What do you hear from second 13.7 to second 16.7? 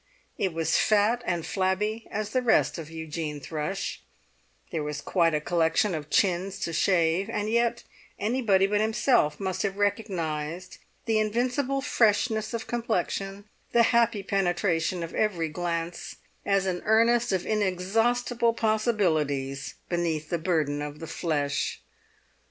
the happy penetration of every glance, as